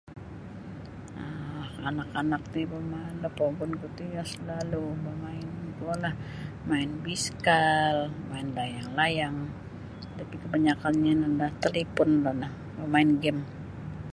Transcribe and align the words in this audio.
um 1.21 1.57
Anak-anak 1.89 2.41
ti 2.53 2.61
bamain 2.71 3.15
do 3.21 3.29
pogunku 3.39 3.85
ti 3.97 4.03
iyo 4.13 4.23
selalu 4.33 4.83
bamain 5.05 5.49
kuolah 5.77 6.13
main 6.69 6.89
biskal 7.05 7.95
main 8.29 8.47
layang-layang 8.57 9.37
tapi 10.17 10.35
kebanyakannyo 10.41 11.11
no 11.15 11.27
da 11.39 11.47
talipon 11.63 12.11
rono 12.25 12.47
bamain 12.77 13.09
game. 13.23 13.41